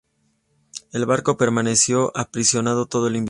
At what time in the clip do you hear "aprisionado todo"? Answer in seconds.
2.17-3.05